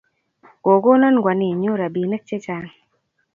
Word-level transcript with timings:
Ko 0.63 0.71
kona 0.83 1.07
kwaninyu 1.23 1.71
rabinik 1.81 2.23
che 2.27 2.37
chang 2.45 2.69